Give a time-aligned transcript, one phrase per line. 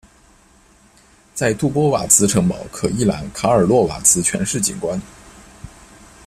[1.35, 4.99] 在杜波瓦茨城堡可一览卡尔洛瓦茨全市景观。